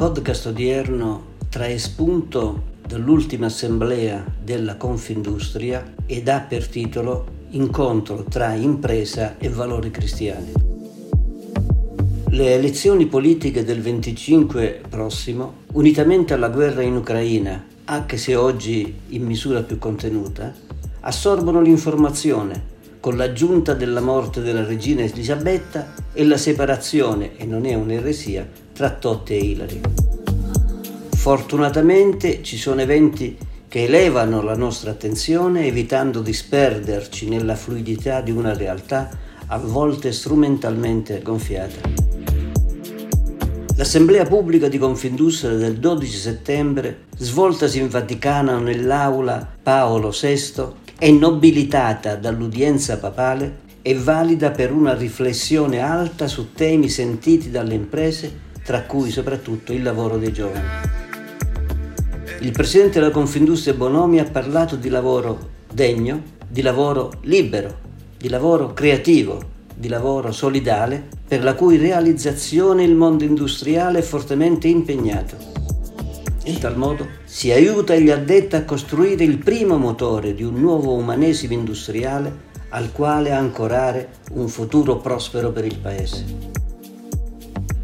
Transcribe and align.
podcast 0.00 0.46
odierno 0.46 1.24
trae 1.50 1.76
spunto 1.76 2.62
dall'ultima 2.86 3.44
assemblea 3.44 4.24
della 4.42 4.78
Confindustria 4.78 5.92
ed 6.06 6.26
ha 6.26 6.40
per 6.40 6.68
titolo 6.68 7.26
Incontro 7.50 8.24
tra 8.24 8.54
impresa 8.54 9.36
e 9.36 9.50
valori 9.50 9.90
cristiani. 9.90 10.52
Le 12.30 12.54
elezioni 12.54 13.08
politiche 13.08 13.62
del 13.62 13.82
25 13.82 14.84
prossimo, 14.88 15.64
unitamente 15.72 16.32
alla 16.32 16.48
guerra 16.48 16.80
in 16.80 16.96
Ucraina, 16.96 17.62
anche 17.84 18.16
se 18.16 18.34
oggi 18.34 19.00
in 19.08 19.26
misura 19.26 19.62
più 19.62 19.76
contenuta, 19.76 20.50
assorbono 21.00 21.60
l'informazione 21.60 22.78
con 23.00 23.16
l'aggiunta 23.16 23.72
della 23.72 24.00
morte 24.00 24.42
della 24.42 24.64
regina 24.64 25.02
Elisabetta 25.02 25.94
e 26.12 26.24
la 26.24 26.36
separazione, 26.36 27.36
e 27.36 27.46
non 27.46 27.64
è 27.64 27.74
un'eresia, 27.74 28.46
tra 28.74 28.90
Totti 28.90 29.32
e 29.32 29.38
Ilari. 29.38 29.80
Fortunatamente 31.16 32.42
ci 32.42 32.56
sono 32.56 32.82
eventi 32.82 33.36
che 33.68 33.84
elevano 33.84 34.42
la 34.42 34.56
nostra 34.56 34.90
attenzione 34.90 35.66
evitando 35.66 36.20
di 36.20 36.32
sperderci 36.32 37.28
nella 37.28 37.56
fluidità 37.56 38.20
di 38.20 38.30
una 38.30 38.54
realtà 38.54 39.08
a 39.46 39.58
volte 39.58 40.12
strumentalmente 40.12 41.22
gonfiata. 41.22 41.80
L'assemblea 43.76 44.24
pubblica 44.24 44.68
di 44.68 44.76
Confindustria 44.76 45.56
del 45.56 45.78
12 45.78 46.16
settembre, 46.18 47.04
svoltasi 47.16 47.78
in 47.78 47.88
Vaticano 47.88 48.58
nell'aula 48.58 49.48
Paolo 49.62 50.10
VI, 50.10 50.52
è 51.00 51.10
nobilitata 51.10 52.14
dall'udienza 52.14 52.98
papale 52.98 53.60
è 53.80 53.94
valida 53.94 54.50
per 54.50 54.70
una 54.70 54.94
riflessione 54.94 55.80
alta 55.80 56.28
su 56.28 56.52
temi 56.52 56.90
sentiti 56.90 57.50
dalle 57.50 57.72
imprese, 57.72 58.30
tra 58.62 58.82
cui 58.82 59.10
soprattutto 59.10 59.72
il 59.72 59.82
lavoro 59.82 60.18
dei 60.18 60.30
giovani. 60.30 60.66
Il 62.40 62.50
presidente 62.50 63.00
della 63.00 63.10
Confindustria 63.10 63.72
Bonomi 63.72 64.18
ha 64.18 64.24
parlato 64.24 64.76
di 64.76 64.90
lavoro 64.90 65.38
degno, 65.72 66.22
di 66.46 66.60
lavoro 66.60 67.12
libero, 67.22 67.78
di 68.18 68.28
lavoro 68.28 68.74
creativo, 68.74 69.42
di 69.74 69.88
lavoro 69.88 70.32
solidale, 70.32 71.02
per 71.26 71.42
la 71.42 71.54
cui 71.54 71.78
realizzazione 71.78 72.84
il 72.84 72.94
mondo 72.94 73.24
industriale 73.24 74.00
è 74.00 74.02
fortemente 74.02 74.68
impegnato. 74.68 75.59
In 76.44 76.58
tal 76.58 76.76
modo 76.76 77.06
si 77.24 77.50
aiuta 77.50 77.94
gli 77.96 78.08
addetti 78.08 78.56
a 78.56 78.64
costruire 78.64 79.24
il 79.24 79.36
primo 79.36 79.76
motore 79.76 80.34
di 80.34 80.42
un 80.42 80.58
nuovo 80.58 80.94
umanesimo 80.94 81.52
industriale 81.52 82.48
al 82.70 82.92
quale 82.92 83.30
ancorare 83.30 84.08
un 84.32 84.48
futuro 84.48 84.96
prospero 84.96 85.50
per 85.50 85.66
il 85.66 85.76
Paese. 85.76 86.24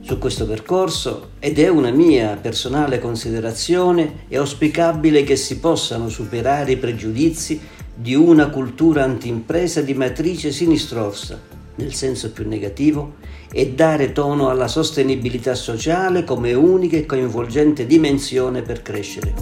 Su 0.00 0.18
questo 0.18 0.46
percorso, 0.46 1.30
ed 1.38 1.60
è 1.60 1.68
una 1.68 1.92
mia 1.92 2.36
personale 2.42 2.98
considerazione, 2.98 4.24
è 4.26 4.36
auspicabile 4.36 5.22
che 5.22 5.36
si 5.36 5.60
possano 5.60 6.08
superare 6.08 6.72
i 6.72 6.76
pregiudizi 6.76 7.60
di 7.94 8.16
una 8.16 8.48
cultura 8.48 9.04
antimpresa 9.04 9.80
di 9.80 9.94
matrice 9.94 10.50
sinistrorsa, 10.50 11.38
nel 11.80 11.94
senso 11.94 12.30
più 12.30 12.46
negativo, 12.46 13.14
e 13.52 13.72
dare 13.72 14.12
tono 14.12 14.48
alla 14.48 14.68
sostenibilità 14.68 15.54
sociale 15.54 16.24
come 16.24 16.52
unica 16.52 16.96
e 16.96 17.06
coinvolgente 17.06 17.86
dimensione 17.86 18.62
per 18.62 18.82
crescere. 18.82 19.34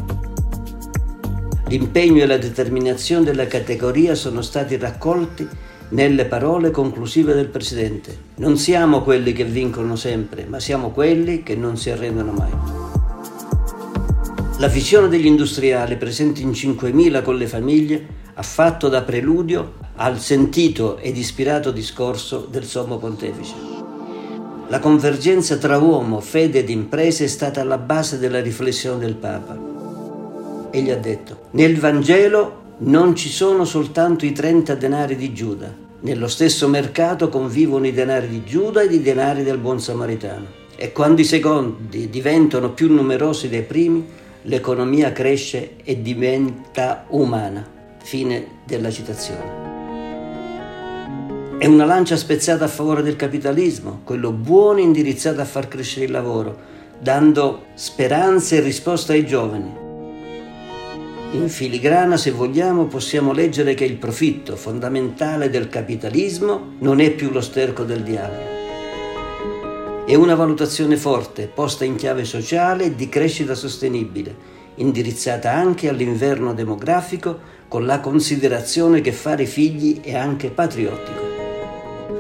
L'impegno 1.69 2.23
e 2.23 2.27
la 2.27 2.39
determinazione 2.39 3.25
della 3.25 3.47
categoria 3.47 4.15
sono 4.15 4.41
stati 4.41 4.79
raccolti 4.79 5.47
nelle 5.91 6.25
parole 6.25 6.71
conclusive 6.71 7.35
del 7.35 7.49
Presidente. 7.49 8.17
Non 8.37 8.57
siamo 8.57 9.03
quelli 9.03 9.33
che 9.33 9.45
vincono 9.45 9.95
sempre, 9.97 10.47
ma 10.47 10.61
siamo 10.61 10.91
quelli 10.91 11.43
che 11.43 11.57
non 11.57 11.77
si 11.77 11.91
arrendono 11.91 12.33
mai. 12.33 12.51
La 14.59 14.69
visione 14.69 15.09
degli 15.09 15.27
industriali 15.27 15.97
presenti 15.97 16.43
in 16.43 16.51
5.000 16.51 17.23
con 17.23 17.37
le 17.37 17.47
famiglie 17.47 18.07
ha 18.35 18.43
fatto 18.43 18.89
da 18.89 19.03
preludio 19.03 19.75
al 19.99 20.19
sentito 20.21 20.99
ed 20.99 21.17
ispirato 21.17 21.71
discorso 21.71 22.47
del 22.51 22.65
Sommo 22.65 22.99
Pontefice. 22.99 23.55
La 24.69 24.79
convergenza 24.79 25.57
tra 25.57 25.79
uomo, 25.79 26.21
fede 26.21 26.61
ed 26.61 26.69
imprese 26.69 27.25
è 27.25 27.29
stata 27.29 27.61
alla 27.61 27.79
base 27.79 28.19
della 28.19 28.41
riflessione 28.41 28.99
del 28.99 29.15
Papa. 29.15 29.59
Egli 30.71 30.91
ha 30.91 30.97
detto, 30.97 31.49
nel 31.53 31.79
Vangelo 31.79 32.77
non 32.79 33.17
ci 33.17 33.29
sono 33.29 33.65
soltanto 33.65 34.25
i 34.25 34.33
30 34.33 34.75
denari 34.75 35.17
di 35.17 35.33
Giuda, 35.33 35.87
nello 36.01 36.29
stesso 36.29 36.69
mercato 36.69 37.29
convivono 37.29 37.87
i 37.87 37.93
denari 37.93 38.29
di 38.29 38.45
Giuda 38.45 38.83
ed 38.83 38.93
i 38.93 39.03
denari 39.03 39.43
del 39.43 39.59
buon 39.59 39.81
samaritano. 39.81 40.47
E 40.77 40.93
quando 40.93 41.21
i 41.23 41.25
secondi 41.25 42.09
diventano 42.09 42.71
più 42.71 42.93
numerosi 42.93 43.49
dei 43.49 43.63
primi, 43.63 44.07
l'economia 44.43 45.11
cresce 45.11 45.73
e 45.83 46.01
diventa 46.01 47.05
umana. 47.09 47.67
Fine 48.01 48.61
della 48.65 48.93
citazione. 48.93 49.68
È 51.59 51.67
una 51.67 51.85
lancia 51.85 52.17
spezzata 52.17 52.67
a 52.67 52.69
favore 52.69 53.03
del 53.03 53.17
capitalismo, 53.17 54.03
quello 54.05 54.31
buono 54.31 54.79
indirizzato 54.79 55.41
a 55.41 55.45
far 55.45 55.67
crescere 55.67 56.05
il 56.05 56.13
lavoro, 56.13 56.57
dando 57.01 57.65
speranze 57.75 58.59
e 58.59 58.61
risposte 58.61 59.15
ai 59.15 59.27
giovani. 59.27 59.69
In 61.33 61.49
filigrana, 61.49 62.17
se 62.17 62.31
vogliamo, 62.31 62.87
possiamo 62.87 63.33
leggere 63.33 63.75
che 63.75 63.85
il 63.85 63.97
profitto 63.97 64.55
fondamentale 64.55 65.51
del 65.51 65.69
capitalismo 65.69 66.75
non 66.79 67.01
è 67.01 67.11
più 67.11 67.33
lo 67.33 67.41
sterco 67.41 67.83
del 67.83 68.05
diavolo. 68.05 68.57
È 70.07 70.15
una 70.15 70.37
valutazione 70.37 70.97
forte, 70.97 71.51
posta 71.53 71.85
in 71.85 71.97
chiave 71.97 72.25
sociale 72.25 72.85
e 72.85 72.95
di 72.95 73.09
crescita 73.09 73.57
sostenibile, 73.57 74.33
indirizzata 74.77 75.53
anche 75.53 75.89
all'inverno 75.89 76.55
demografico 76.55 77.57
con 77.67 77.85
la 77.85 77.99
considerazione 77.99 79.01
che 79.01 79.11
fare 79.11 79.45
figli 79.45 80.01
è 80.01 80.15
anche 80.15 80.51
patriottico. 80.51 81.28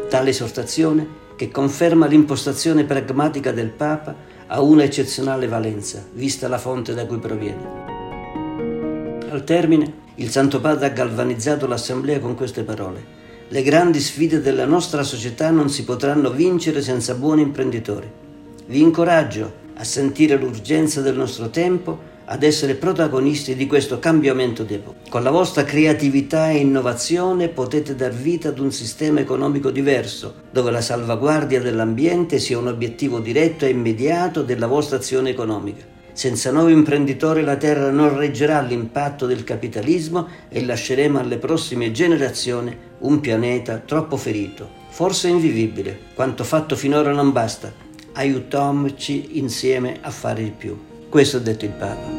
Tale 0.08 0.30
esortazione, 0.30 1.06
che 1.36 1.50
conferma 1.50 2.06
l'impostazione 2.06 2.84
pragmatica 2.84 3.52
del 3.52 3.68
Papa, 3.68 4.14
ha 4.46 4.62
una 4.62 4.82
eccezionale 4.82 5.46
valenza, 5.46 6.02
vista 6.14 6.48
la 6.48 6.56
fonte 6.56 6.94
da 6.94 7.04
cui 7.04 7.18
proviene. 7.18 7.86
Al 9.28 9.44
termine, 9.44 10.06
il 10.14 10.30
Santo 10.30 10.60
Padre 10.60 10.86
ha 10.86 10.90
galvanizzato 10.90 11.66
l'Assemblea 11.66 12.20
con 12.20 12.34
queste 12.34 12.62
parole. 12.62 13.16
Le 13.48 13.62
grandi 13.62 14.00
sfide 14.00 14.40
della 14.40 14.64
nostra 14.64 15.02
società 15.02 15.50
non 15.50 15.68
si 15.68 15.84
potranno 15.84 16.30
vincere 16.30 16.80
senza 16.80 17.14
buoni 17.14 17.42
imprenditori. 17.42 18.10
Vi 18.64 18.80
incoraggio 18.80 19.52
a 19.74 19.84
sentire 19.84 20.36
l'urgenza 20.36 21.02
del 21.02 21.16
nostro 21.16 21.50
tempo 21.50 21.98
ad 22.30 22.42
essere 22.42 22.74
protagonisti 22.74 23.54
di 23.54 23.66
questo 23.66 23.98
cambiamento 23.98 24.62
d'epoca. 24.62 25.08
Con 25.08 25.22
la 25.22 25.30
vostra 25.30 25.64
creatività 25.64 26.50
e 26.50 26.58
innovazione 26.58 27.48
potete 27.48 27.94
dar 27.94 28.12
vita 28.12 28.48
ad 28.48 28.58
un 28.58 28.70
sistema 28.70 29.20
economico 29.20 29.70
diverso, 29.70 30.34
dove 30.50 30.70
la 30.70 30.82
salvaguardia 30.82 31.60
dell'ambiente 31.60 32.38
sia 32.38 32.58
un 32.58 32.68
obiettivo 32.68 33.20
diretto 33.20 33.64
e 33.64 33.70
immediato 33.70 34.42
della 34.42 34.66
vostra 34.66 34.98
azione 34.98 35.30
economica. 35.30 35.96
Senza 36.12 36.50
nuovi 36.50 36.72
imprenditori 36.72 37.42
la 37.42 37.56
terra 37.56 37.90
non 37.90 38.16
reggerà 38.16 38.60
l'impatto 38.60 39.24
del 39.24 39.44
capitalismo 39.44 40.26
e 40.48 40.64
lasceremo 40.64 41.18
alle 41.20 41.38
prossime 41.38 41.92
generazioni 41.92 42.76
un 43.00 43.20
pianeta 43.20 43.78
troppo 43.78 44.16
ferito, 44.16 44.68
forse 44.90 45.28
invivibile. 45.28 45.96
Quanto 46.14 46.44
fatto 46.44 46.76
finora 46.76 47.12
non 47.12 47.32
basta. 47.32 47.72
Aiutiamoci 48.14 49.38
insieme 49.38 49.98
a 50.00 50.10
fare 50.10 50.42
di 50.42 50.50
più. 50.50 50.76
Questo 51.08 51.36
ha 51.36 51.40
detto 51.40 51.64
il 51.64 51.70
Papa. 51.70 52.17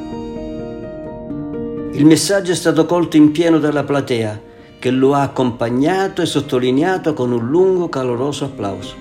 Il 1.92 2.06
messaggio 2.06 2.52
è 2.52 2.56
stato 2.56 2.86
colto 2.86 3.18
in 3.18 3.32
pieno 3.32 3.60
dalla 3.60 3.84
platea, 3.84 4.40
che 4.80 4.92
lo 4.92 5.14
ha 5.14 5.22
accompagnato 5.22 6.22
e 6.22 6.26
sottolineato 6.26 7.14
con 7.14 7.32
un 7.32 7.48
lungo, 7.48 7.90
caloroso 7.90 8.46
applauso. 8.46 8.96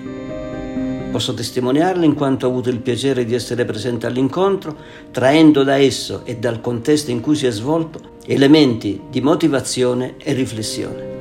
Posso 1.11 1.33
testimoniarlo 1.33 2.03
in 2.03 2.13
quanto 2.13 2.45
ho 2.45 2.49
avuto 2.49 2.69
il 2.69 2.79
piacere 2.79 3.25
di 3.25 3.33
essere 3.33 3.63
presente 3.63 4.05
all'incontro, 4.05 4.75
traendo 5.11 5.63
da 5.63 5.77
esso 5.77 6.21
e 6.25 6.37
dal 6.37 6.61
contesto 6.61 7.11
in 7.11 7.21
cui 7.21 7.35
si 7.35 7.45
è 7.45 7.51
svolto 7.51 8.17
elementi 8.25 9.01
di 9.09 9.21
motivazione 9.21 10.15
e 10.17 10.33
riflessione. 10.33 11.18